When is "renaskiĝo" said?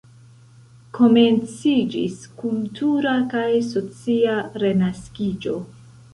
4.65-5.57